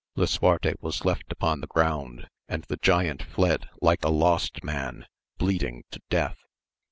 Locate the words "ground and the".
1.67-2.77